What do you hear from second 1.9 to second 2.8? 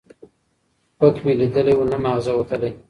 نه معاغزه وتلى.